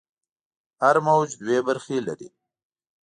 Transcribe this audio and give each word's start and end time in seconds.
هر 0.81 0.95
موج 1.07 1.29
دوې 1.41 1.59
برخې 1.67 1.97
لري. 2.07 2.29